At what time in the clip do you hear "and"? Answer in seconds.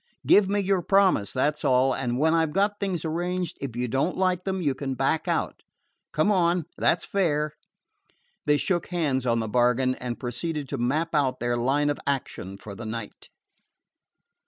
1.93-2.17, 9.93-10.19